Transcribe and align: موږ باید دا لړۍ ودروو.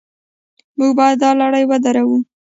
موږ 0.77 0.91
باید 0.99 1.17
دا 1.23 1.29
لړۍ 1.41 1.63
ودروو. 1.67 2.17